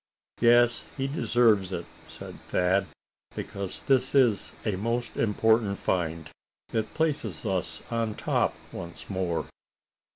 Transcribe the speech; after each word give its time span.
"Yes, 0.39 0.83
he 0.97 1.05
deserves 1.07 1.71
it," 1.71 1.85
said 2.07 2.41
Thad, 2.47 2.87
"because 3.35 3.81
this 3.81 4.15
is 4.15 4.53
a 4.65 4.75
most 4.75 5.15
important 5.15 5.77
find. 5.77 6.27
It 6.73 6.95
places 6.95 7.45
us 7.45 7.83
on 7.91 8.15
top 8.15 8.55
once 8.71 9.11
more." 9.11 9.45